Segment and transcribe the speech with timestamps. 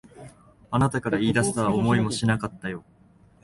[0.71, 2.83] あなたから言い出すとは思いもしなかったよ。